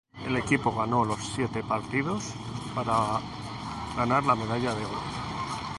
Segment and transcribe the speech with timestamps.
[0.25, 2.33] El equipo ganó los siete partidos
[2.73, 3.21] para
[3.95, 4.99] ganar la medalla de oro.